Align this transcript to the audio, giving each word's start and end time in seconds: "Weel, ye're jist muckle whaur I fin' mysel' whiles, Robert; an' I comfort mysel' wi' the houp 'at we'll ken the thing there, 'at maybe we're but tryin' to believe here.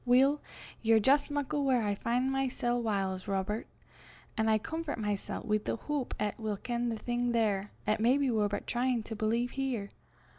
"Weel, 0.03 0.41
ye're 0.81 0.99
jist 0.99 1.29
muckle 1.29 1.63
whaur 1.63 1.83
I 1.83 1.93
fin' 1.93 2.31
mysel' 2.31 2.81
whiles, 2.81 3.27
Robert; 3.27 3.67
an' 4.35 4.49
I 4.49 4.57
comfort 4.57 4.97
mysel' 4.97 5.43
wi' 5.43 5.59
the 5.59 5.77
houp 5.77 6.15
'at 6.19 6.39
we'll 6.39 6.57
ken 6.57 6.89
the 6.89 6.97
thing 6.97 7.33
there, 7.33 7.69
'at 7.85 7.99
maybe 7.99 8.31
we're 8.31 8.47
but 8.47 8.65
tryin' 8.65 9.03
to 9.03 9.15
believe 9.15 9.51
here. 9.51 9.91